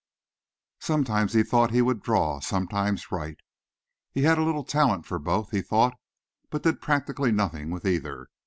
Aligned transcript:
Sometimes 0.79 1.33
he 1.33 1.43
thought 1.43 1.69
he 1.69 1.83
would 1.83 2.01
draw; 2.01 2.39
sometimes 2.39 3.11
write. 3.11 3.39
He 4.11 4.23
had 4.23 4.39
a 4.39 4.43
little 4.43 4.63
talent 4.63 5.05
for 5.05 5.19
both, 5.19 5.51
he 5.51 5.61
thought, 5.61 5.93
but 6.49 6.63
did 6.63 6.81
practically 6.81 7.31
nothing 7.31 7.69
with 7.69 7.85
either. 7.85 8.27